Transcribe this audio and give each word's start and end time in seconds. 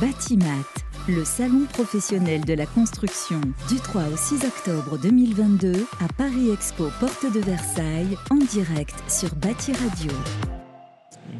Batimat, 0.00 0.64
le 1.08 1.24
salon 1.24 1.66
professionnel 1.72 2.44
de 2.44 2.54
la 2.54 2.66
construction, 2.66 3.40
du 3.68 3.76
3 3.76 4.08
au 4.12 4.16
6 4.16 4.44
octobre 4.44 4.98
2022 4.98 5.86
à 6.00 6.12
Paris 6.12 6.50
Expo, 6.50 6.88
porte 6.98 7.32
de 7.32 7.38
Versailles, 7.38 8.16
en 8.30 8.36
direct 8.36 8.94
sur 9.08 9.32
Bati 9.36 9.72
Radio. 9.72 10.10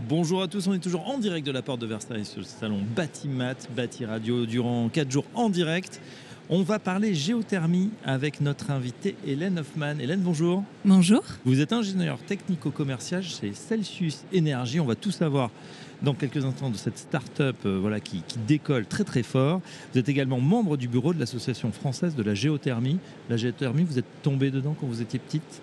Bonjour 0.08 0.40
à 0.40 0.46
tous, 0.46 0.68
on 0.68 0.74
est 0.74 0.78
toujours 0.78 1.08
en 1.08 1.18
direct 1.18 1.44
de 1.44 1.50
la 1.50 1.62
porte 1.62 1.80
de 1.80 1.86
Versailles 1.86 2.24
sur 2.24 2.38
le 2.38 2.44
salon 2.44 2.80
Batimat, 2.94 3.56
Bati 3.74 4.04
Radio, 4.04 4.46
durant 4.46 4.88
4 4.88 5.10
jours 5.10 5.26
en 5.34 5.50
direct. 5.50 6.00
On 6.48 6.62
va 6.62 6.78
parler 6.78 7.14
géothermie 7.14 7.90
avec 8.04 8.40
notre 8.40 8.70
invitée 8.70 9.16
Hélène 9.26 9.58
Hoffman. 9.58 9.98
Hélène, 9.98 10.20
bonjour. 10.20 10.62
Bonjour. 10.84 11.22
Vous 11.44 11.60
êtes 11.60 11.72
ingénieur 11.72 12.18
technico-commercial 12.18 13.22
chez 13.22 13.54
Celsius 13.54 14.24
Énergie. 14.30 14.78
On 14.78 14.84
va 14.84 14.94
tout 14.94 15.10
savoir 15.10 15.50
dans 16.02 16.14
quelques 16.14 16.44
instants 16.44 16.70
de 16.70 16.76
cette 16.76 16.98
start-up 16.98 17.56
euh, 17.66 17.78
voilà, 17.80 18.00
qui, 18.00 18.22
qui 18.26 18.38
décolle 18.38 18.86
très 18.86 19.04
très 19.04 19.22
fort. 19.22 19.60
Vous 19.92 19.98
êtes 19.98 20.08
également 20.08 20.40
membre 20.40 20.76
du 20.76 20.88
bureau 20.88 21.14
de 21.14 21.20
l'Association 21.20 21.72
française 21.72 22.14
de 22.14 22.22
la 22.22 22.34
géothermie. 22.34 22.98
La 23.28 23.36
géothermie, 23.36 23.84
vous 23.84 23.98
êtes 23.98 24.22
tombée 24.22 24.50
dedans 24.50 24.74
quand 24.78 24.86
vous 24.86 25.02
étiez 25.02 25.18
petite? 25.18 25.62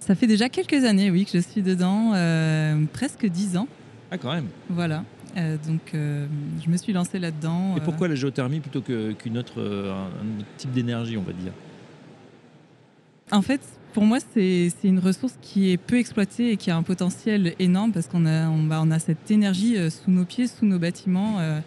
Ça 0.00 0.14
fait 0.14 0.26
déjà 0.26 0.48
quelques 0.48 0.84
années, 0.84 1.10
oui, 1.10 1.24
que 1.24 1.30
je 1.32 1.38
suis 1.38 1.62
dedans, 1.62 2.12
euh, 2.14 2.76
presque 2.92 3.26
10 3.26 3.56
ans. 3.56 3.68
Ah, 4.10 4.18
quand 4.18 4.32
même. 4.32 4.48
Voilà. 4.68 5.04
Euh, 5.36 5.56
donc, 5.66 5.92
je 5.94 6.68
me 6.68 6.76
suis 6.76 6.92
lancée 6.92 7.18
là-dedans. 7.18 7.76
Et 7.76 7.80
pourquoi 7.80 8.08
la 8.08 8.14
géothermie 8.14 8.60
plutôt 8.60 8.82
qu'une 8.82 9.38
autre, 9.38 9.60
un, 9.60 10.24
un 10.24 10.40
autre 10.40 10.48
type 10.58 10.72
d'énergie, 10.72 11.16
on 11.16 11.22
va 11.22 11.32
dire? 11.32 11.52
En 13.30 13.40
fait, 13.40 13.60
pour 13.92 14.04
moi, 14.04 14.18
c'est 14.34 14.70
une 14.82 14.98
ressource 14.98 15.34
qui 15.42 15.70
est 15.70 15.76
peu 15.76 15.98
exploitée 15.98 16.52
et 16.52 16.56
qui 16.56 16.70
a 16.70 16.76
un 16.76 16.82
potentiel 16.82 17.54
énorme 17.58 17.92
parce 17.92 18.06
qu'on 18.06 18.26
a, 18.26 18.48
on, 18.48 18.62
bah, 18.64 18.80
on 18.82 18.90
a 18.90 18.98
cette 18.98 19.30
énergie 19.30 19.76
euh, 19.76 19.90
sous 19.90 20.10
nos 20.10 20.24
pieds, 20.24 20.46
sous 20.46 20.66
nos 20.66 20.78
bâtiments, 20.78 21.38
euh, 21.38 21.60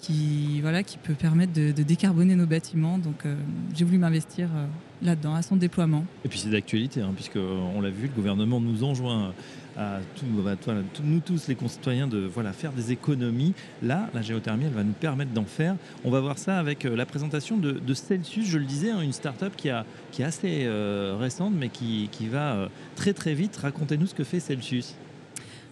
qui, 0.00 0.60
voilà, 0.62 0.82
qui 0.82 0.98
peut 0.98 1.14
permettre 1.14 1.52
de, 1.52 1.72
de 1.72 1.82
décarboner 1.82 2.34
nos 2.34 2.46
bâtiments. 2.46 2.98
Donc, 2.98 3.26
euh, 3.26 3.34
j'ai 3.74 3.84
voulu 3.84 3.98
m'investir 3.98 4.48
euh, 4.54 4.66
là-dedans, 5.02 5.34
à 5.34 5.42
son 5.42 5.56
déploiement. 5.56 6.04
Et 6.24 6.28
puis 6.28 6.38
c'est 6.38 6.50
d'actualité, 6.50 7.00
hein, 7.00 7.12
puisque 7.14 7.36
on 7.36 7.80
l'a 7.80 7.90
vu, 7.90 8.08
le 8.08 8.12
gouvernement 8.14 8.60
nous 8.60 8.84
enjoint 8.84 9.32
à 9.76 10.00
tout- 10.16 10.48
à 10.48 10.56
tout- 10.56 10.70
à 10.70 10.74
tout- 10.92 11.02
nous 11.04 11.20
tous 11.20 11.46
les 11.48 11.54
concitoyens 11.54 12.06
de 12.08 12.18
voilà, 12.18 12.52
faire 12.52 12.72
des 12.72 12.92
économies. 12.92 13.54
Là, 13.82 14.10
la 14.12 14.20
géothermie, 14.20 14.64
elle 14.66 14.72
va 14.72 14.82
nous 14.84 14.92
permettre 14.92 15.30
d'en 15.30 15.44
faire. 15.44 15.76
On 16.04 16.10
va 16.10 16.20
voir 16.20 16.38
ça 16.38 16.58
avec 16.58 16.84
euh, 16.84 16.96
la 16.96 17.06
présentation 17.06 17.56
de, 17.56 17.72
de 17.72 17.94
Celsius, 17.94 18.46
je 18.46 18.58
le 18.58 18.64
disais, 18.64 18.90
hein, 18.90 19.00
une 19.00 19.12
start-up 19.12 19.52
qui, 19.56 19.70
a, 19.70 19.86
qui 20.10 20.22
est 20.22 20.24
assez 20.24 20.64
euh, 20.64 21.16
récente, 21.18 21.54
mais 21.58 21.68
qui, 21.68 22.08
qui 22.12 22.26
va 22.26 22.54
euh, 22.54 22.68
très 22.96 23.12
très 23.12 23.32
vite. 23.34 23.56
Racontez-nous 23.56 24.06
ce 24.08 24.14
que 24.14 24.24
fait 24.24 24.40
Celsius. 24.40 24.94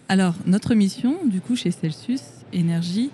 Alors, 0.07 0.33
notre 0.47 0.73
mission, 0.73 1.17
du 1.25 1.39
coup, 1.39 1.55
chez 1.55 1.69
Celsius 1.69 2.21
Énergie, 2.51 3.11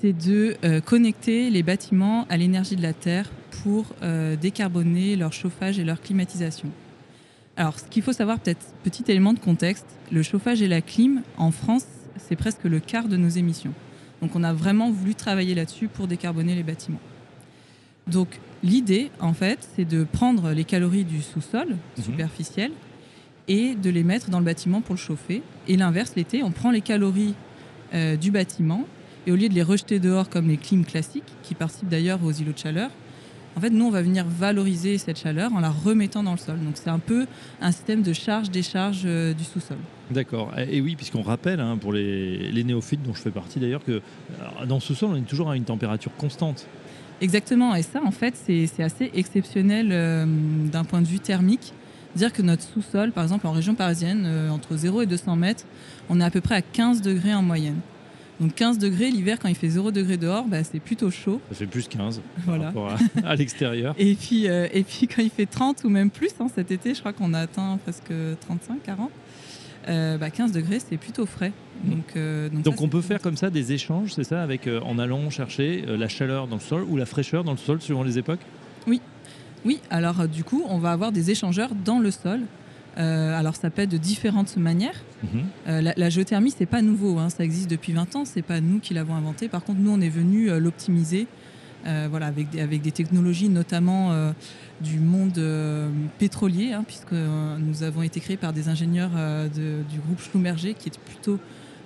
c'est 0.00 0.12
de 0.14 0.56
euh, 0.64 0.80
connecter 0.80 1.48
les 1.50 1.62
bâtiments 1.62 2.26
à 2.28 2.36
l'énergie 2.36 2.74
de 2.74 2.82
la 2.82 2.92
Terre 2.94 3.30
pour 3.64 3.86
euh, 4.02 4.36
décarboner 4.36 5.16
leur 5.16 5.32
chauffage 5.32 5.78
et 5.78 5.84
leur 5.84 6.02
climatisation. 6.02 6.68
Alors, 7.56 7.78
ce 7.78 7.84
qu'il 7.84 8.02
faut 8.02 8.12
savoir, 8.12 8.38
peut-être 8.38 8.66
petit 8.82 9.04
élément 9.08 9.32
de 9.32 9.38
contexte, 9.38 9.86
le 10.12 10.22
chauffage 10.22 10.60
et 10.60 10.68
la 10.68 10.82
clim, 10.82 11.22
en 11.38 11.50
France, 11.50 11.86
c'est 12.18 12.36
presque 12.36 12.64
le 12.64 12.78
quart 12.78 13.08
de 13.08 13.16
nos 13.16 13.30
émissions. 13.30 13.72
Donc, 14.20 14.36
on 14.36 14.44
a 14.44 14.52
vraiment 14.52 14.90
voulu 14.90 15.14
travailler 15.14 15.54
là-dessus 15.54 15.88
pour 15.88 16.06
décarboner 16.08 16.54
les 16.54 16.62
bâtiments. 16.62 17.00
Donc, 18.06 18.38
l'idée, 18.62 19.10
en 19.18 19.32
fait, 19.32 19.66
c'est 19.74 19.86
de 19.86 20.04
prendre 20.04 20.50
les 20.50 20.64
calories 20.64 21.04
du 21.04 21.22
sous-sol 21.22 21.68
Mhm. 21.96 22.04
superficiel 22.04 22.70
et 23.48 23.74
de 23.74 23.88
les 23.88 24.04
mettre 24.04 24.28
dans 24.28 24.40
le 24.40 24.44
bâtiment 24.44 24.82
pour 24.82 24.94
le 24.94 25.00
chauffer. 25.00 25.42
Et 25.68 25.78
l'inverse, 25.78 26.12
l'été, 26.16 26.42
on 26.42 26.50
prend 26.50 26.70
les 26.70 26.82
calories 26.82 27.34
euh, 27.94 28.16
du 28.16 28.30
bâtiment 28.30 28.84
et 29.26 29.32
au 29.32 29.36
lieu 29.36 29.48
de 29.48 29.54
les 29.54 29.62
rejeter 29.62 30.00
dehors 30.00 30.28
comme 30.28 30.48
les 30.48 30.58
clims 30.58 30.84
classiques, 30.84 31.32
qui 31.42 31.54
participent 31.54 31.88
d'ailleurs 31.88 32.22
aux 32.22 32.32
îlots 32.32 32.52
de 32.52 32.58
chaleur, 32.58 32.90
en 33.56 33.60
fait, 33.60 33.70
nous, 33.70 33.84
on 33.86 33.90
va 33.90 34.02
venir 34.02 34.24
valoriser 34.26 34.98
cette 34.98 35.18
chaleur 35.18 35.52
en 35.52 35.60
la 35.60 35.70
remettant 35.70 36.22
dans 36.22 36.32
le 36.32 36.38
sol. 36.38 36.58
Donc, 36.58 36.74
c'est 36.74 36.90
un 36.90 36.98
peu 36.98 37.26
un 37.60 37.72
système 37.72 38.02
de 38.02 38.12
charge-décharge 38.12 39.02
euh, 39.04 39.32
du 39.32 39.44
sous-sol. 39.44 39.76
D'accord. 40.10 40.52
Et 40.58 40.80
oui, 40.80 40.96
puisqu'on 40.96 41.22
rappelle, 41.22 41.60
hein, 41.60 41.76
pour 41.76 41.92
les, 41.92 42.50
les 42.50 42.64
néophytes 42.64 43.02
dont 43.02 43.14
je 43.14 43.20
fais 43.20 43.30
partie 43.30 43.60
d'ailleurs, 43.60 43.84
que 43.84 44.02
alors, 44.40 44.66
dans 44.66 44.80
ce 44.80 44.94
sol, 44.94 45.10
on 45.12 45.16
est 45.16 45.22
toujours 45.22 45.50
à 45.50 45.56
une 45.56 45.64
température 45.64 46.14
constante. 46.16 46.66
Exactement. 47.20 47.74
Et 47.74 47.82
ça, 47.82 48.02
en 48.04 48.10
fait, 48.10 48.34
c'est 48.36 48.66
c'est 48.66 48.82
assez 48.82 49.10
exceptionnel 49.14 49.90
euh, 49.92 50.26
d'un 50.26 50.84
point 50.84 51.00
de 51.00 51.06
vue 51.06 51.20
thermique. 51.20 51.72
Dire 52.16 52.32
que 52.32 52.42
notre 52.42 52.62
sous-sol, 52.62 53.10
par 53.12 53.24
exemple 53.24 53.46
en 53.46 53.52
région 53.52 53.74
parisienne, 53.74 54.24
euh, 54.26 54.50
entre 54.50 54.76
0 54.76 55.02
et 55.02 55.06
200 55.06 55.36
mètres, 55.36 55.64
on 56.08 56.20
est 56.20 56.24
à 56.24 56.30
peu 56.30 56.40
près 56.40 56.56
à 56.56 56.62
15 56.62 57.02
degrés 57.02 57.34
en 57.34 57.42
moyenne. 57.42 57.80
Donc 58.40 58.54
15 58.54 58.78
degrés 58.78 59.10
l'hiver, 59.10 59.38
quand 59.40 59.48
il 59.48 59.54
fait 59.54 59.68
0 59.68 59.92
degré 59.92 60.16
dehors, 60.16 60.44
bah, 60.44 60.64
c'est 60.64 60.80
plutôt 60.80 61.10
chaud. 61.10 61.40
Ça 61.50 61.54
fait 61.56 61.66
plus 61.66 61.86
15 61.88 62.20
Voilà. 62.44 62.72
par 62.72 62.84
rapport 62.88 62.98
à, 63.24 63.28
à 63.28 63.36
l'extérieur. 63.36 63.94
Et 63.98 64.14
puis, 64.14 64.48
euh, 64.48 64.66
et 64.72 64.82
puis 64.82 65.06
quand 65.14 65.22
il 65.22 65.30
fait 65.30 65.46
30 65.46 65.84
ou 65.84 65.88
même 65.88 66.10
plus, 66.10 66.30
hein, 66.40 66.46
cet 66.54 66.70
été, 66.70 66.94
je 66.94 67.00
crois 67.00 67.12
qu'on 67.12 67.32
a 67.34 67.40
atteint 67.40 67.78
presque 67.84 68.12
35, 68.40 68.82
40. 68.82 69.10
euh, 69.88 70.18
bah, 70.18 70.30
15 70.30 70.52
degrés, 70.52 70.78
c'est 70.80 70.96
plutôt 70.96 71.26
frais. 71.26 71.52
Donc, 71.84 72.16
euh, 72.16 72.48
donc, 72.48 72.62
Donc 72.62 72.76
ça, 72.78 72.82
on 72.84 72.88
peut 72.88 73.02
faire 73.02 73.20
comme 73.20 73.36
ça 73.36 73.50
des 73.50 73.72
échanges, 73.72 74.12
c'est 74.14 74.24
ça, 74.24 74.42
avec 74.42 74.66
euh, 74.66 74.80
en 74.80 74.98
allant 74.98 75.28
chercher 75.30 75.84
la 75.86 76.08
chaleur 76.08 76.46
dans 76.48 76.56
le 76.56 76.60
sol 76.62 76.84
ou 76.88 76.96
la 76.96 77.04
fraîcheur 77.06 77.44
dans 77.44 77.52
le 77.52 77.58
sol 77.58 77.80
suivant 77.80 78.02
les 78.02 78.18
époques? 78.18 78.40
Oui, 79.66 79.80
alors 79.88 80.20
euh, 80.20 80.26
du 80.26 80.44
coup, 80.44 80.62
on 80.68 80.78
va 80.78 80.92
avoir 80.92 81.10
des 81.10 81.30
échangeurs 81.30 81.70
dans 81.84 81.98
le 81.98 82.10
sol. 82.10 82.40
Euh, 82.96 83.36
alors 83.38 83.56
ça 83.56 83.70
peut 83.70 83.82
être 83.82 83.90
de 83.90 83.96
différentes 83.98 84.56
manières. 84.56 85.02
Mhm. 85.22 85.28
Euh, 85.68 85.80
la, 85.80 85.94
la 85.96 86.10
géothermie, 86.10 86.52
c'est 86.56 86.66
pas 86.66 86.80
nouveau, 86.82 87.18
hein, 87.18 87.28
ça 87.28 87.42
existe 87.44 87.68
depuis 87.70 87.92
20 87.92 88.14
ans, 88.16 88.24
c'est 88.24 88.42
pas 88.42 88.60
nous 88.60 88.78
qui 88.78 88.94
l'avons 88.94 89.14
inventé. 89.14 89.48
Par 89.48 89.64
contre, 89.64 89.80
nous, 89.80 89.90
on 89.90 90.00
est 90.00 90.08
venu 90.08 90.50
euh, 90.50 90.58
l'optimiser, 90.60 91.26
voilà, 92.08 92.26
avec 92.28 92.48
des, 92.50 92.60
avec 92.62 92.80
des 92.80 92.92
technologies 92.92 93.50
notamment 93.50 94.10
du 94.80 94.98
monde 95.00 95.38
pétrolier, 96.18 96.72
hein, 96.72 96.82
puisque 96.86 97.12
nous 97.12 97.82
avons 97.82 98.00
été 98.02 98.20
créés 98.20 98.38
par 98.38 98.54
des 98.54 98.70
ingénieurs 98.70 99.10
de- 99.54 99.82
du 99.92 99.98
groupe 99.98 100.18
Schlumberger, 100.22 100.72
qui 100.72 100.88
est 100.88 100.98
plutôt 100.98 101.38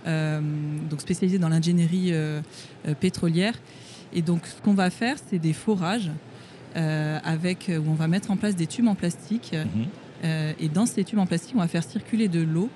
donc 0.07 1.01
spécialisé 1.01 1.39
dans 1.41 1.49
l'ingénierie 1.49 2.13
pétrolière. 3.01 3.55
Et 4.13 4.23
donc, 4.23 4.47
ce 4.47 4.63
qu'on 4.63 4.75
va 4.75 4.89
faire, 4.91 5.17
c'est 5.29 5.41
des 5.41 5.53
forages. 5.53 6.11
avec, 6.77 7.69
où 7.69 7.91
on 7.91 7.95
va 7.95 8.07
mettre 8.07 8.31
en 8.31 8.37
place 8.37 8.55
des 8.55 8.69
tubes 8.69 8.87
en 8.87 8.95
plastique 8.95 9.53
Mhm. 9.53 9.87
Et 10.25 10.69
dans 10.69 10.87
ces 10.87 11.05
tubes 11.05 11.19
en 11.19 11.27
plastique, 11.27 11.55
on 11.57 11.61
va 11.61 11.69
faire 11.69 11.85
circuler 11.85 12.29
de 12.29 12.41
l'eau. 12.41 12.71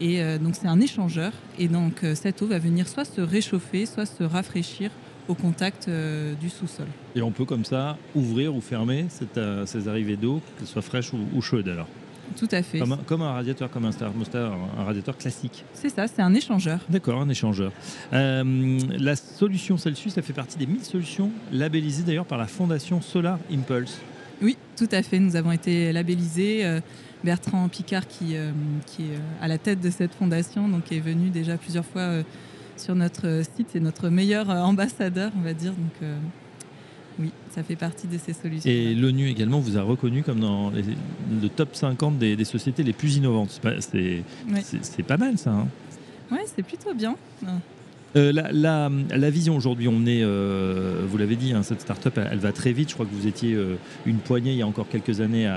Et 0.00 0.22
euh, 0.22 0.38
donc, 0.38 0.54
c'est 0.54 0.68
un 0.68 0.80
échangeur. 0.80 1.32
Et 1.58 1.68
donc, 1.68 2.04
euh, 2.04 2.14
cette 2.14 2.40
eau 2.42 2.46
va 2.46 2.58
venir 2.58 2.88
soit 2.88 3.04
se 3.04 3.20
réchauffer, 3.20 3.86
soit 3.86 4.06
se 4.06 4.22
rafraîchir 4.22 4.90
au 5.28 5.34
contact 5.34 5.88
euh, 5.88 6.34
du 6.34 6.48
sous-sol. 6.48 6.86
Et 7.14 7.22
on 7.22 7.30
peut 7.30 7.44
comme 7.44 7.64
ça 7.64 7.98
ouvrir 8.14 8.54
ou 8.54 8.60
fermer 8.60 9.06
cette, 9.08 9.38
euh, 9.38 9.66
ces 9.66 9.88
arrivées 9.88 10.16
d'eau, 10.16 10.40
qu'elles 10.56 10.68
soient 10.68 10.82
fraîches 10.82 11.12
ou, 11.12 11.18
ou 11.34 11.42
chaudes 11.42 11.68
alors. 11.68 11.88
Tout 12.36 12.48
à 12.50 12.62
fait. 12.62 12.78
Comme 12.78 12.92
un, 12.92 12.96
comme 12.98 13.22
un 13.22 13.32
radiateur, 13.32 13.70
comme 13.70 13.86
un 13.86 13.90
thermostat, 13.90 14.52
un 14.78 14.84
radiateur 14.84 15.16
classique. 15.16 15.64
C'est 15.72 15.88
ça, 15.88 16.06
c'est 16.06 16.20
un 16.20 16.34
échangeur. 16.34 16.80
D'accord, 16.88 17.20
un 17.20 17.28
échangeur. 17.28 17.72
Euh, 18.12 18.78
la 18.98 19.16
solution 19.16 19.78
Celsius, 19.78 20.14
ça 20.14 20.22
fait 20.22 20.34
partie 20.34 20.58
des 20.58 20.66
1000 20.66 20.84
solutions 20.84 21.30
labellisées 21.52 22.02
d'ailleurs 22.02 22.26
par 22.26 22.38
la 22.38 22.46
fondation 22.46 23.00
Solar 23.00 23.38
Impulse. 23.50 23.98
Oui, 24.42 24.56
tout 24.76 24.88
à 24.92 25.02
fait. 25.02 25.18
Nous 25.18 25.36
avons 25.36 25.52
été 25.52 25.92
labellisés. 25.92 26.64
euh, 26.64 26.80
Bertrand 27.24 27.68
Picard, 27.68 28.06
qui, 28.06 28.36
euh, 28.36 28.52
qui 28.86 29.02
est 29.02 29.16
euh, 29.16 29.42
à 29.42 29.48
la 29.48 29.58
tête 29.58 29.80
de 29.80 29.90
cette 29.90 30.14
fondation, 30.14 30.68
donc 30.68 30.92
est 30.92 31.00
venu 31.00 31.30
déjà 31.30 31.56
plusieurs 31.56 31.84
fois 31.84 32.22
sur 32.76 32.94
notre 32.94 33.42
site. 33.56 33.68
C'est 33.72 33.80
notre 33.80 34.08
meilleur 34.08 34.48
ambassadeur, 34.50 35.32
on 35.36 35.40
va 35.42 35.52
dire. 35.52 35.72
Donc, 35.72 36.08
oui, 37.18 37.32
ça 37.50 37.64
fait 37.64 37.74
partie 37.74 38.06
de 38.06 38.16
ces 38.18 38.32
solutions. 38.32 38.70
Et 38.70 38.94
l'ONU 38.94 39.28
également 39.28 39.58
vous 39.58 39.76
a 39.76 39.82
reconnu 39.82 40.22
comme 40.22 40.38
dans 40.38 40.70
les- 40.70 40.84
le 41.42 41.48
top 41.48 41.74
50 41.74 42.18
des, 42.18 42.36
des 42.36 42.44
sociétés 42.44 42.84
les 42.84 42.92
plus 42.92 43.16
innovantes. 43.16 43.50
C'est 43.82 45.02
pas- 45.02 45.16
mal 45.16 45.36
ça. 45.38 45.50
hein. 45.50 45.66
Ouais, 46.30 46.44
c'est 46.54 46.62
plutôt 46.62 46.94
bien. 46.94 47.16
Euh, 48.16 48.32
la, 48.32 49.30
vision 49.30 49.56
aujourd'hui, 49.56 49.88
on 49.88 50.06
est, 50.06 50.22
euh, 50.22 51.04
vous 51.06 51.18
l'avez 51.18 51.36
dit, 51.36 51.52
hein, 51.52 51.62
cette 51.62 51.80
start-up, 51.80 52.18
elle, 52.18 52.38
va 52.38 52.52
très 52.52 52.72
vite. 52.72 52.88
Je 52.88 52.94
crois 52.94 53.06
que 53.06 53.14
vous 53.14 53.26
étiez 53.26 53.54
euh, 53.54 53.76
une 54.06 54.18
poignée 54.18 54.52
il 54.52 54.58
y 54.58 54.62
a 54.62 54.66
encore 54.66 54.88
quelques 54.88 55.20
années 55.20 55.50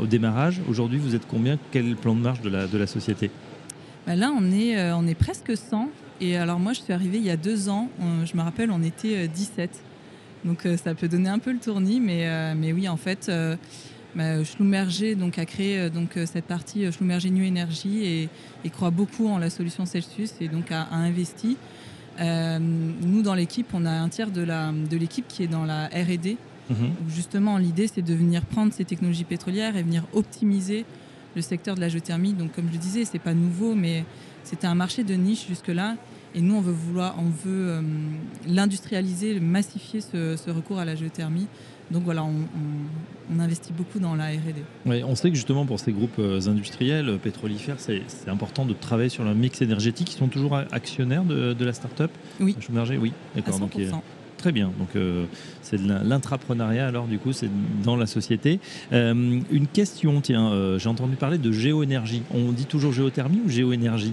au 0.00 0.06
démarrage. 0.06 0.60
Aujourd'hui, 0.68 0.98
vous 0.98 1.14
êtes 1.14 1.26
combien? 1.26 1.58
Quel 1.70 1.96
plan 1.96 2.14
de 2.14 2.20
marche 2.20 2.40
de 2.40 2.48
la, 2.48 2.66
de 2.66 2.78
la 2.78 2.86
société? 2.86 3.30
Bah 4.06 4.16
là, 4.16 4.32
on 4.36 4.50
est, 4.50 4.92
on 4.92 5.06
est 5.06 5.14
presque 5.14 5.56
100. 5.56 5.88
Et 6.20 6.36
alors 6.36 6.58
moi, 6.58 6.72
je 6.72 6.80
suis 6.80 6.92
arrivée 6.92 7.18
il 7.18 7.24
y 7.24 7.30
a 7.30 7.36
deux 7.36 7.68
ans. 7.68 7.88
Je 8.24 8.36
me 8.36 8.42
rappelle, 8.42 8.70
on 8.70 8.82
était 8.82 9.24
euh, 9.24 9.26
17. 9.26 9.70
Donc 10.44 10.68
ça 10.82 10.94
peut 10.94 11.08
donner 11.08 11.30
un 11.30 11.38
peu 11.38 11.52
le 11.52 11.58
tournis. 11.58 12.00
Mais, 12.00 12.54
mais 12.54 12.74
oui, 12.74 12.86
en 12.86 12.98
fait, 12.98 13.30
bah, 14.16 14.42
Schlumberger 14.44 15.14
donc, 15.14 15.38
a 15.38 15.44
créé 15.46 15.78
euh, 15.78 15.90
donc, 15.90 16.16
euh, 16.16 16.26
cette 16.26 16.44
partie 16.44 16.84
euh, 16.84 16.92
Schlumberger 16.92 17.30
New 17.30 17.46
Energy 17.46 18.04
et, 18.04 18.28
et 18.64 18.70
croit 18.70 18.90
beaucoup 18.90 19.28
en 19.28 19.38
la 19.38 19.50
solution 19.50 19.86
Celsius 19.86 20.32
et 20.40 20.48
donc 20.48 20.70
a, 20.70 20.82
a 20.82 20.96
investi. 20.96 21.56
Euh, 22.20 22.58
nous, 22.60 23.22
dans 23.22 23.34
l'équipe, 23.34 23.66
on 23.74 23.84
a 23.84 23.90
un 23.90 24.08
tiers 24.08 24.30
de 24.30 24.42
la- 24.42 24.72
de 24.72 24.96
l'équipe 24.96 25.26
qui 25.28 25.42
est 25.42 25.48
dans 25.48 25.64
la 25.64 25.86
R&D. 25.86 26.36
Mhm. 26.70 26.92
justement, 27.10 27.58
l'idée, 27.58 27.88
c'est 27.92 28.00
de 28.00 28.14
venir 28.14 28.40
prendre 28.46 28.72
ces 28.72 28.86
technologies 28.86 29.24
pétrolières 29.24 29.76
et 29.76 29.82
venir 29.82 30.04
optimiser 30.14 30.86
le 31.36 31.42
secteur 31.42 31.74
de 31.74 31.80
la 31.80 31.90
géothermie. 31.90 32.32
Donc, 32.32 32.52
comme 32.52 32.68
je 32.68 32.72
le 32.72 32.78
disais, 32.78 33.04
c'est 33.04 33.18
pas 33.18 33.34
nouveau, 33.34 33.74
mais 33.74 34.04
c'était 34.44 34.66
un 34.66 34.74
marché 34.74 35.04
de 35.04 35.12
niche 35.12 35.46
jusque-là. 35.46 35.96
Et 36.34 36.40
nous, 36.40 36.54
on 36.54 36.62
veut 36.62 36.72
vouloir, 36.72 37.16
on 37.18 37.24
veut 37.28 37.68
euh, 37.68 37.82
l'industrialiser, 38.46 39.38
massifier 39.40 40.00
ce, 40.00 40.36
ce, 40.36 40.50
recours 40.50 40.78
à 40.78 40.84
la 40.84 40.94
géothermie. 40.94 41.46
Donc 41.90 42.02
voilà, 42.04 42.24
on, 42.24 42.28
on, 42.28 43.34
on 43.36 43.40
investit 43.40 43.72
beaucoup 43.72 43.98
dans 43.98 44.14
la 44.14 44.28
R&D. 44.28 45.02
On 45.04 45.14
sait 45.14 45.30
que 45.30 45.36
justement 45.36 45.66
pour 45.66 45.80
ces 45.80 45.92
groupes 45.92 46.18
euh, 46.18 46.48
industriels 46.48 47.08
euh, 47.08 47.16
pétrolifères, 47.18 47.76
c'est 47.78 48.02
important 48.28 48.64
de 48.64 48.72
travailler 48.72 49.10
sur 49.10 49.24
leur 49.24 49.34
mix 49.34 49.60
énergétique. 49.62 50.14
Ils 50.14 50.18
sont 50.18 50.28
toujours 50.28 50.56
actionnaires 50.72 51.24
de, 51.24 51.52
de 51.52 51.64
la 51.64 51.72
start-up? 51.72 52.10
Oui. 52.40 52.56
Oui, 53.00 53.12
d'accord. 53.34 53.58
Donc, 53.58 53.76
très 54.44 54.52
bien. 54.52 54.70
Donc 54.78 54.94
euh, 54.94 55.24
c'est 55.62 55.82
de 55.82 55.88
l'intrapreneuriat 55.88 56.86
alors 56.86 57.06
du 57.06 57.18
coup 57.18 57.32
c'est 57.32 57.48
dans 57.82 57.96
la 57.96 58.04
société. 58.06 58.60
Euh, 58.92 59.40
une 59.50 59.66
question, 59.66 60.20
tiens, 60.20 60.52
euh, 60.52 60.78
j'ai 60.78 60.90
entendu 60.90 61.16
parler 61.16 61.38
de 61.38 61.50
géoénergie. 61.50 62.22
On 62.30 62.52
dit 62.52 62.66
toujours 62.66 62.92
géothermie 62.92 63.40
ou 63.46 63.48
géoénergie? 63.48 64.12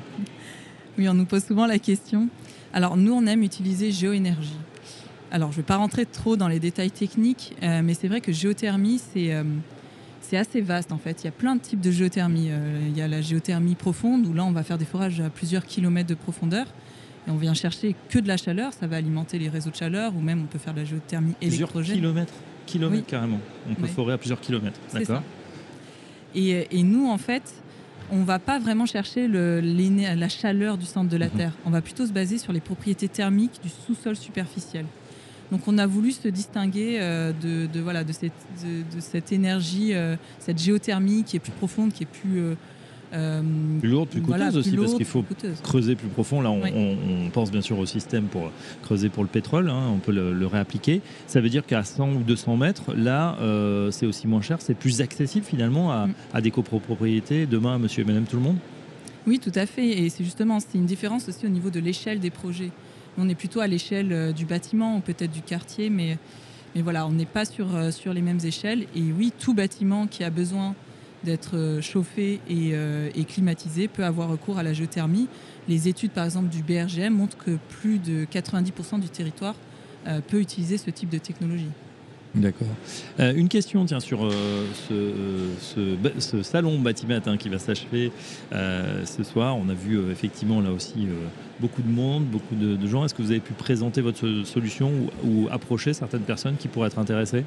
Oui, 0.97 1.09
on 1.09 1.13
nous 1.13 1.25
pose 1.25 1.43
souvent 1.43 1.65
la 1.65 1.79
question. 1.79 2.29
Alors 2.71 2.95
nous 2.95 3.11
on 3.11 3.25
aime 3.25 3.43
utiliser 3.43 3.91
géoénergie. 3.91 4.55
Alors 5.31 5.51
je 5.51 5.57
ne 5.57 5.61
vais 5.61 5.67
pas 5.67 5.77
rentrer 5.77 6.05
trop 6.05 6.35
dans 6.35 6.47
les 6.47 6.59
détails 6.59 6.91
techniques, 6.91 7.55
euh, 7.63 7.81
mais 7.83 7.93
c'est 7.93 8.07
vrai 8.07 8.21
que 8.21 8.31
géothermie 8.31 8.99
c'est 9.13 9.33
c'est 10.21 10.37
assez 10.37 10.61
vaste 10.61 10.91
en 10.91 10.97
fait. 10.97 11.23
Il 11.23 11.25
y 11.25 11.27
a 11.27 11.31
plein 11.31 11.55
de 11.55 11.61
types 11.61 11.81
de 11.81 11.91
géothermie. 11.91 12.47
Euh, 12.49 12.79
il 12.87 12.97
y 12.97 13.01
a 13.01 13.07
la 13.07 13.21
géothermie 13.21 13.75
profonde 13.75 14.25
où 14.27 14.33
là 14.33 14.45
on 14.45 14.51
va 14.51 14.63
faire 14.63 14.77
des 14.77 14.85
forages 14.85 15.19
à 15.19 15.29
plusieurs 15.29 15.65
kilomètres 15.65 16.09
de 16.09 16.15
profondeur 16.15 16.67
et 17.27 17.31
on 17.31 17.35
vient 17.35 17.53
chercher 17.53 17.95
que 18.09 18.19
de 18.19 18.27
la 18.27 18.37
chaleur, 18.37 18.73
ça 18.73 18.87
va 18.87 18.95
alimenter 18.95 19.37
les 19.37 19.49
réseaux 19.49 19.69
de 19.69 19.75
chaleur, 19.75 20.15
ou 20.15 20.21
même 20.21 20.41
on 20.41 20.47
peut 20.47 20.57
faire 20.57 20.73
de 20.73 20.79
la 20.79 20.85
géothermie 20.85 21.33
plusieurs 21.33 21.69
électrogène. 21.69 21.95
kilomètres, 21.97 22.33
kilomètres 22.65 23.03
oui. 23.03 23.11
carrément. 23.11 23.39
On 23.69 23.75
peut 23.75 23.87
forer 23.87 24.13
à 24.13 24.17
plusieurs 24.17 24.39
kilomètres, 24.39 24.79
d'accord 24.93 25.21
et, 26.33 26.65
et, 26.71 26.83
nous, 26.83 27.09
en 27.09 27.17
fait, 27.17 27.61
on 28.09 28.23
va 28.23 28.39
pas 28.39 28.57
vraiment 28.57 28.85
chercher 28.85 29.27
le, 29.27 29.59
la 29.59 30.29
chaleur 30.29 30.77
du 30.77 30.85
centre 30.85 31.09
de 31.09 31.17
la 31.17 31.27
mmh. 31.27 31.31
Terre. 31.31 31.53
On 31.65 31.69
va 31.69 31.81
plutôt 31.81 32.07
se 32.07 32.13
baser 32.13 32.37
sur 32.37 32.53
les 32.53 32.61
propriétés 32.61 33.09
thermiques 33.09 33.59
du 33.61 33.67
sous-sol 33.67 34.15
superficiel. 34.15 34.85
Donc 35.51 35.61
on 35.67 35.77
a 35.77 35.85
voulu 35.85 36.11
se 36.11 36.27
distinguer 36.29 36.97
euh, 36.99 37.33
de, 37.41 37.67
de, 37.67 37.79
voilà, 37.81 38.03
de, 38.03 38.13
cette, 38.13 38.31
de, 38.63 38.95
de 38.95 39.01
cette 39.01 39.31
énergie, 39.33 39.93
euh, 39.93 40.15
cette 40.39 40.59
géothermie 40.59 41.23
qui 41.23 41.35
est 41.35 41.39
plus 41.39 41.51
profonde, 41.51 41.91
qui 41.91 42.03
est 42.03 42.07
plus... 42.07 42.41
Euh, 43.13 43.41
plus 43.81 43.89
lourde, 43.89 44.07
plus 44.07 44.21
coûteuse 44.21 44.37
voilà, 44.37 44.57
aussi, 44.57 44.69
plus 44.69 44.79
parce 44.79 44.93
qu'il 44.93 45.05
faut 45.05 45.25
creuser 45.63 45.95
plus 45.95 46.07
profond. 46.07 46.39
Là, 46.39 46.49
on, 46.49 46.61
Oui. 46.63 46.69
on- 46.73 47.25
on 47.25 47.29
pense 47.29 47.51
bien 47.51 47.59
sûr 47.59 47.77
au 47.77 47.85
système 47.85 48.27
pour 48.27 48.49
creuser 48.83 49.09
pour 49.09 49.23
le 49.23 49.27
pétrole, 49.29 49.69
hein, 49.69 49.89
on 49.93 49.97
peut 49.97 50.13
le, 50.13 50.31
le 50.33 50.47
réappliquer. 50.47 51.01
Ça 51.27 51.41
veut 51.41 51.49
dire 51.49 51.65
qu'à 51.65 51.83
100 51.83 52.13
ou 52.13 52.23
200 52.23 52.55
mètres, 52.55 52.93
là, 52.95 53.35
euh, 53.41 53.91
c'est 53.91 54.05
aussi 54.05 54.27
moins 54.27 54.41
cher, 54.41 54.59
c'est 54.61 54.75
plus 54.75 55.01
accessible 55.01 55.45
finalement 55.45 55.91
à, 55.91 56.07
Mm. 56.07 56.13
à 56.33 56.39
des 56.39 56.51
copropriétés, 56.51 57.45
demain 57.47 57.75
à 57.75 57.77
monsieur 57.77 58.03
et 58.03 58.05
madame 58.05 58.23
tout 58.23 58.37
le 58.37 58.43
monde? 58.43 58.57
Oui, 59.27 59.39
tout 59.39 59.51
à 59.55 59.65
fait. 59.65 59.85
Et 59.89 60.07
c'est 60.07 60.23
justement, 60.23 60.61
c'est 60.61 60.77
une 60.77 60.85
différence 60.85 61.27
aussi 61.27 61.45
au 61.45 61.49
niveau 61.49 61.69
de 61.69 61.81
l'échelle 61.81 62.21
des 62.21 62.29
projets. 62.31 62.71
On 63.17 63.27
est 63.29 63.35
plutôt 63.35 63.59
à 63.59 63.67
l'échelle 63.67 64.11
euh, 64.11 64.31
du 64.31 64.45
bâtiment 64.45 64.97
ou 64.97 64.99
peut-être 65.01 65.31
du 65.31 65.41
quartier, 65.41 65.89
mais, 65.89 66.17
on 66.75 67.11
n'est 67.11 67.25
pas 67.25 67.45
sur, 67.45 67.75
euh, 67.75 67.91
sur 67.91 68.13
les 68.13 68.21
mêmes 68.21 68.39
échelles. 68.43 68.85
Et 68.95 69.01
oui, 69.01 69.33
tout 69.37 69.53
bâtiment 69.53 70.07
qui 70.07 70.23
a 70.23 70.29
besoin 70.29 70.75
d'être 71.23 71.57
euh, 71.57 71.81
chauffé 71.81 72.39
et, 72.49 72.73
climatisé 73.25 73.87
peut 73.87 74.05
avoir 74.05 74.29
recours 74.29 74.57
à 74.57 74.63
la 74.63 74.73
géothermie. 74.73 75.27
Les 75.67 75.87
études, 75.87 76.11
par 76.11 76.25
exemple, 76.25 76.49
du 76.49 76.63
BRGM 76.63 77.13
montrent 77.13 77.37
que 77.37 77.57
plus 77.69 77.99
de 77.99 78.25
90% 78.25 78.99
du 78.99 79.09
territoire 79.09 79.55
peut 80.27 80.39
utiliser 80.39 80.79
ce 80.79 80.89
type 80.89 81.09
de 81.09 81.19
technologie. 81.19 81.69
D'accord. 82.33 82.67
Euh, 83.19 83.33
une 83.35 83.49
question, 83.49 83.83
tiens, 83.85 83.99
sur 83.99 84.25
euh, 84.25 84.65
ce, 85.59 86.43
salon 86.43 86.79
Batimat 86.79 87.19
hein, 87.25 87.35
qui 87.35 87.49
va 87.49 87.59
s'achever 87.59 88.11
euh, 88.53 89.05
ce 89.05 89.23
soir. 89.23 89.57
On 89.57 89.67
a 89.67 89.73
vu 89.73 89.99
effectivement 90.09 90.61
là 90.61 90.71
aussi 90.71 91.07
beaucoup 91.59 91.81
de 91.81 91.89
monde, 91.89 92.23
beaucoup 92.25 92.55
de, 92.55 92.87
gens. 92.87 93.03
Est-ce 93.03 93.13
que 93.13 93.21
vous 93.21 93.31
avez 93.31 93.41
pu 93.41 93.53
présenter 93.53 94.01
votre 94.01 94.19
so- 94.19 94.45
solution 94.45 94.91
ou, 95.23 95.29
ou 95.29 95.47
approcher 95.51 95.93
certaines 95.93 96.21
personnes 96.21 96.55
qui 96.57 96.67
pourraient 96.69 96.87
être 96.87 96.99
intéressées? 96.99 97.43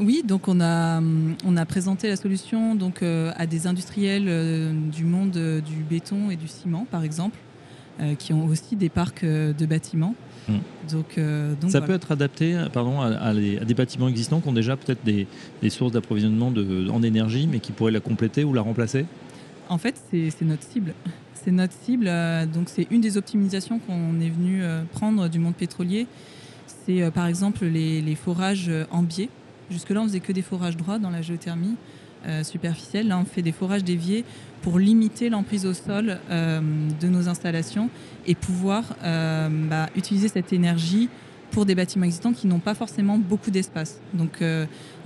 Oui, 0.00 0.22
donc 0.24 0.48
on 0.48 0.60
a, 0.60 1.02
on 1.44 1.56
a 1.56 1.66
présenté 1.66 2.08
la 2.08 2.16
solution 2.16 2.76
donc, 2.76 3.02
à 3.02 3.46
des 3.46 3.66
industriels 3.66 4.72
du 4.90 5.04
monde 5.04 5.32
du 5.32 5.82
béton 5.88 6.30
et 6.30 6.36
du 6.36 6.48
ciment, 6.48 6.86
par 6.90 7.02
exemple, 7.02 7.36
qui 8.18 8.32
ont 8.32 8.46
aussi 8.46 8.76
des 8.76 8.88
parcs 8.88 9.24
euh, 9.24 9.52
de 9.52 9.66
bâtiments. 9.66 10.14
Mm. 10.48 10.52
Donc, 10.90 11.18
euh, 11.18 11.54
donc 11.60 11.70
Ça 11.70 11.78
voilà. 11.80 11.86
peut 11.86 11.92
être 11.94 12.12
adapté 12.12 12.54
euh, 12.54 12.68
pardon, 12.68 13.00
à, 13.00 13.06
à 13.08 13.32
les- 13.32 13.58
à 13.58 13.64
des 13.64 13.74
bâtiments 13.74 14.08
existants 14.08 14.40
qui 14.40 14.48
ont 14.48 14.52
déjà 14.52 14.76
peut-être 14.76 15.04
des, 15.04 15.26
des 15.62 15.70
sources 15.70 15.92
d'approvisionnement 15.92 16.50
de- 16.50 16.88
en 16.90 17.02
énergie, 17.02 17.46
mais 17.50 17.58
qui 17.60 17.72
pourraient 17.72 17.92
la 17.92 18.00
compléter 18.00 18.44
ou 18.44 18.54
la 18.54 18.62
remplacer? 18.62 19.04
En 19.68 19.76
fait, 19.78 20.00
c'est 20.10 20.30
notre 20.42 20.62
cible. 20.62 20.94
C'est 21.34 21.50
notre 21.50 21.74
cible. 21.84 22.06
euh, 22.08 22.46
donc, 22.46 22.68
c'est 22.68 22.86
une 22.90 23.00
des 23.00 23.16
optimisations 23.16 23.78
qu'on 23.78 24.20
est 24.20 24.30
venu 24.30 24.62
euh, 24.62 24.82
prendre 24.92 25.28
du 25.28 25.38
monde 25.38 25.54
pétrolier. 25.54 26.06
C'est 26.86 27.02
euh, 27.02 27.10
par 27.10 27.26
exemple 27.26 27.64
les, 27.66 28.00
les 28.00 28.14
forages 28.14 28.66
euh, 28.68 28.84
en 28.90 29.02
biais. 29.02 29.28
Jusque-là, 29.70 30.00
on 30.00 30.04
faisait 30.04 30.20
que 30.20 30.32
des 30.32 30.40
forages 30.42 30.76
droits 30.78 30.98
dans 30.98 31.10
la 31.10 31.20
géothermie 31.20 31.74
euh, 32.26 32.42
superficielle. 32.44 33.08
Là, 33.08 33.18
on 33.18 33.24
fait 33.24 33.42
des 33.42 33.52
forages 33.52 33.84
déviés 33.84 34.24
pour 34.62 34.78
limiter 34.78 35.28
l'emprise 35.30 35.64
au 35.66 35.74
sol 35.74 36.18
euh, 36.30 36.60
de 37.00 37.08
nos 37.08 37.28
installations 37.28 37.90
et 38.26 38.34
pouvoir 38.34 38.84
euh, 39.04 39.48
bah, 39.70 39.88
utiliser 39.96 40.28
cette 40.28 40.52
énergie 40.52 41.08
pour 41.50 41.64
des 41.64 41.74
bâtiments 41.74 42.04
existants 42.04 42.34
qui 42.34 42.46
n'ont 42.46 42.58
pas 42.58 42.74
forcément 42.74 43.16
beaucoup 43.16 43.50
d'espace. 43.50 44.00
Donc, 44.12 44.42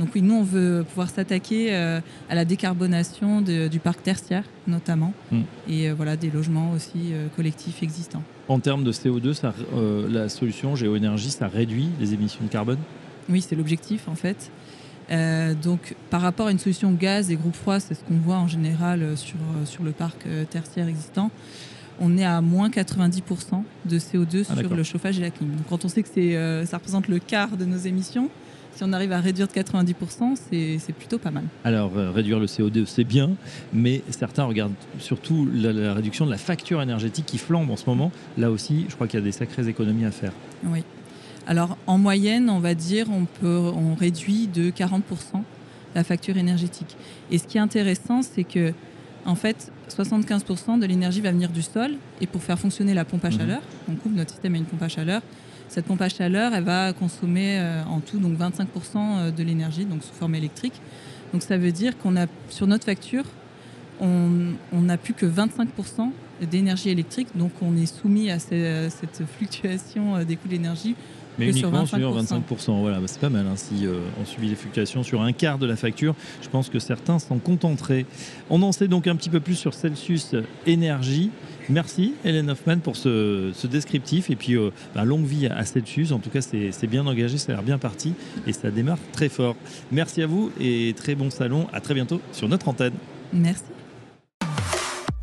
donc 0.01 0.09
oui, 0.13 0.23
nous, 0.23 0.35
on 0.35 0.43
veut 0.43 0.85
pouvoir 0.89 1.09
s'attaquer 1.09 1.73
à 1.73 2.35
la 2.35 2.45
décarbonation 2.45 3.41
de- 3.41 3.69
du 3.69 3.79
parc 3.79 4.03
tertiaire, 4.03 4.43
notamment, 4.67 5.13
Mm. 5.31 5.41
et 5.69 5.91
voilà, 5.93 6.17
des 6.17 6.31
logements 6.33 6.73
aussi 6.73 7.13
collectifs 7.37 7.85
existants. 7.85 8.25
En 8.49 8.59
termes 8.59 8.83
de 8.83 8.91
CO2, 8.91 9.35
ça, 9.35 9.55
la 10.11 10.29
solution 10.29 10.75
géoénergie, 10.75 11.31
ça 11.31 11.47
réduit 11.47 11.91
les 12.01 12.13
émissions 12.13 12.45
de 12.45 12.51
carbone? 12.51 12.79
Oui, 13.29 13.41
c'est 13.41 13.55
l'objectif 13.55 14.09
en 14.09 14.17
fait. 14.17 14.51
Euh, 15.13 15.55
donc, 15.55 15.95
par 16.11 16.21
rapport 16.23 16.47
à 16.47 16.51
une 16.51 16.59
solution 16.59 16.93
gaz 16.93 17.31
et 17.31 17.37
groupe 17.37 17.55
froid, 17.55 17.81
c'est 17.81 17.95
ce 17.95 18.01
qu'on 18.05 18.17
voit 18.19 18.37
en 18.37 18.49
général 18.49 19.03
euh, 19.03 19.17
sur, 19.17 19.37
euh, 19.37 19.67
sur 19.67 19.83
le 19.85 19.93
parc 19.93 20.27
tertiaire 20.51 20.89
existant. 20.89 21.31
On 22.01 22.17
est 22.17 22.25
à 22.25 22.41
moins 22.41 22.69
90% 22.71 23.63
de 23.85 23.99
CO2 23.99 24.47
Ah, 24.49 24.57
sur 24.57 24.75
le 24.75 24.83
chauffage 24.83 25.19
et 25.19 25.23
la 25.23 25.31
clim. 25.31 25.51
Donc, 25.51 25.67
quand 25.69 25.85
on 25.85 25.89
sait 25.89 26.03
que 26.03 26.09
euh, 26.19 26.65
ça 26.65 26.79
représente 26.79 27.09
le 27.09 27.19
quart 27.19 27.57
de 27.57 27.65
nos 27.65 27.77
émissions, 27.77 28.31
si 28.75 28.83
on 28.83 28.93
arrive 28.95 29.13
à 29.13 29.21
réduire 29.21 29.47
de 29.49 29.53
90%, 29.53 30.35
c'est 30.51 30.79
c'est 30.79 30.95
plutôt 30.95 31.19
pas 31.19 31.31
mal. 31.31 31.45
Alors, 31.63 31.93
euh, 31.97 32.11
réduire 32.11 32.41
le 32.41 32.47
CO2, 32.47 32.87
c'est 32.87 33.05
bien, 33.05 33.33
mais 33.75 34.03
certains 34.09 34.45
regardent 34.45 34.73
surtout 34.99 35.47
la, 35.53 35.75
la 35.75 35.93
réduction 35.93 36.25
de 36.25 36.31
la 36.31 36.39
facture 36.39 36.81
énergétique 36.81 37.27
qui 37.27 37.37
flambe 37.37 37.71
en 37.71 37.77
ce 37.77 37.85
moment. 37.87 38.11
Là 38.39 38.51
aussi, 38.51 38.87
je 38.89 38.95
crois 38.95 39.07
qu'il 39.07 39.21
y 39.21 39.23
a 39.23 39.25
des 39.25 39.33
sacrées 39.33 39.69
économies 39.69 40.07
à 40.07 40.11
faire. 40.11 40.33
Oui. 40.65 40.83
Alors, 41.47 41.77
en 41.87 41.99
moyenne, 41.99 42.49
on 42.51 42.61
va 42.61 42.75
dire, 42.75 43.07
on, 43.11 43.25
peut, 43.25 43.71
on 43.75 43.95
réduit 43.95 44.47
de 44.47 44.71
40% 44.71 45.01
la 45.95 46.05
facture 46.05 46.37
énergétique. 46.37 46.97
Et 47.31 47.39
ce 47.39 47.47
qui 47.47 47.59
est 47.59 47.61
intéressant, 47.61 48.23
c'est 48.23 48.45
que, 48.45 48.73
en 49.27 49.35
fait, 49.35 49.71
75% 49.91 50.79
de 50.79 50.87
l'énergie 50.87 51.21
va 51.21 51.33
venir 51.33 51.51
du 51.51 51.63
sol. 51.63 51.93
Et 52.21 52.27
pour 52.27 52.43
faire 52.43 52.59
fonctionner 52.59 52.95
la 52.95 53.05
pompe 53.05 53.25
à 53.25 53.31
Mhm. 53.31 53.39
chaleur, 53.39 53.63
on 53.91 53.95
coupe 53.97 54.15
notre 54.15 54.31
système 54.31 54.55
à 54.55 54.59
une 54.59 54.65
pompe 54.65 54.83
à 54.83 54.89
chaleur. 54.89 55.21
Cette 55.69 55.87
pompe 55.87 56.03
à 56.03 56.09
chaleur, 56.09 56.55
elle 56.55 56.65
va 56.65 56.93
consommer 56.93 57.59
euh, 57.59 57.83
en 57.85 58.01
tout 58.01 58.19
donc 58.19 58.39
25% 58.39 59.31
de 59.35 59.43
l'énergie, 59.43 59.85
donc 59.85 60.03
sous 60.03 60.13
forme 60.13 60.35
électrique. 60.35 60.75
Donc 61.33 61.43
ça 61.43 61.57
veut 61.57 61.73
dire 61.73 61.97
qu'on 61.99 62.15
a 62.17 62.27
sur 62.51 62.67
notre 62.67 62.85
facture, 62.85 63.25
on 64.01 64.81
n'a 64.83 64.97
plus 64.97 65.15
que 65.15 65.27
25% 65.27 66.11
d'énergie 66.51 66.89
électrique, 66.91 67.29
donc 67.37 67.53
on 67.63 67.77
est 67.77 67.87
soumis 67.87 68.31
à 68.31 68.39
ce- 68.39 68.89
cette 68.91 69.23
fluctuation 69.39 70.17
euh, 70.17 70.25
des 70.25 70.35
coûts 70.37 70.49
de 70.49 70.55
l'énergie. 70.55 70.97
Mais 71.39 71.47
Que 71.47 71.51
uniquement 71.53 71.87
sur 71.87 71.99
25%. 71.99 72.43
25%. 72.49 72.81
Voilà, 72.81 72.99
bah, 72.99 73.07
c'est 73.07 73.21
pas 73.21 73.31
mal. 73.31 73.47
hein, 73.47 73.57
si 73.57 73.87
euh, 73.87 74.01
on 74.21 74.25
subit 74.25 74.49
les 74.49 74.55
fluctuations 74.55 75.03
sur 75.03 75.23
un 75.23 75.33
quart 75.33 75.59
de 75.59 75.67
la 75.67 75.77
facture, 75.77 76.15
je 76.43 76.49
pense 76.49 76.69
que 76.69 76.79
certains 76.79 77.19
s'en 77.19 77.39
contenteraient. 77.39 78.07
On 78.51 78.63
en 78.63 78.73
sait 78.73 78.89
donc 78.89 79.07
un 79.07 79.17
petit 79.17 79.31
peu 79.31 79.41
plus 79.41 79.55
sur 79.55 79.75
Celsius 79.75 80.35
Énergie. 80.67 81.31
Merci 81.69 82.15
Hélène 82.25 82.51
Hoffman 82.51 82.79
pour 82.79 82.97
ce, 82.97 83.51
ce 83.55 83.67
descriptif. 83.67 84.31
Et 84.31 84.37
puis, 84.37 84.57
euh, 84.57 84.71
bah, 84.95 85.05
longue 85.05 85.25
vie 85.25 85.47
à 85.47 85.65
Celsius. 85.65 86.13
En 86.13 86.19
tout 86.19 86.31
cas, 86.31 86.41
c'est 86.41 86.71
c'est 86.73 86.87
bien 86.89 87.07
engagé, 87.07 87.39
ça 87.39 87.53
a 87.53 87.55
l'air 87.57 87.65
bien 87.65 87.79
parti. 87.79 88.15
Et 88.47 88.53
ça 88.53 88.71
démarre 88.71 88.99
très 89.13 89.29
fort. 89.29 89.57
Merci 89.91 90.23
à 90.23 90.27
vous 90.27 90.51
et 90.61 90.95
très 90.97 91.15
bon 91.15 91.31
salon. 91.31 91.67
À 91.73 91.81
très 91.81 91.95
bientôt 91.95 92.21
sur 92.33 92.49
notre 92.49 92.69
antenne. 92.69 92.95
Merci. 93.33 93.63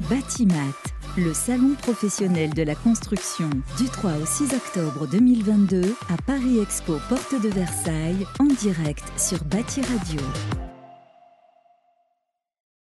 Batimat, 0.10 0.74
le 1.18 1.34
salon 1.34 1.76
professionnel 1.82 2.54
de 2.54 2.64
la 2.64 2.76
construction 2.76 3.50
du 3.78 3.86
3 3.86 4.12
au 4.22 4.26
6 4.26 4.54
octobre 4.54 5.08
2022 5.08 5.96
à 6.10 6.22
Paris 6.26 6.60
Expo 6.60 6.98
Porte 7.10 7.42
de 7.42 7.50
Versailles 7.50 8.26
en 8.40 8.46
direct 8.46 9.04
sur 9.18 9.44
Bâti 9.46 9.82
Radio. 9.82 10.22